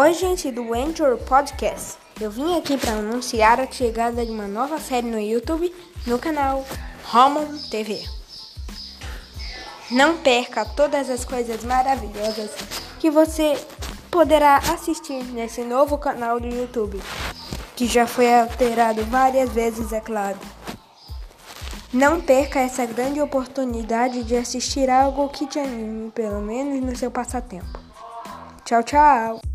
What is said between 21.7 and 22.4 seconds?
Não